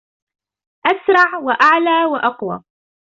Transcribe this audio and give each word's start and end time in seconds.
أسرع، 0.85 1.37
وأعلى، 1.45 2.05
وأقوى. 2.11 2.63